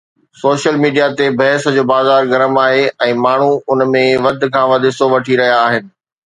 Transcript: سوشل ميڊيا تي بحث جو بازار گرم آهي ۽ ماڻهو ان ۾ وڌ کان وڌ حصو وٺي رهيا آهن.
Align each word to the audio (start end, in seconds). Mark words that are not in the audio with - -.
سوشل 0.43 0.75
ميڊيا 0.85 1.09
تي 1.19 1.27
بحث 1.41 1.67
جو 1.75 1.83
بازار 1.91 2.31
گرم 2.33 2.59
آهي 2.65 2.81
۽ 3.11 3.13
ماڻهو 3.27 3.53
ان 3.77 3.87
۾ 3.93 4.05
وڌ 4.27 4.51
کان 4.57 4.65
وڌ 4.75 4.83
حصو 4.93 5.05
وٺي 5.15 5.33
رهيا 5.45 5.57
آهن. 5.71 5.83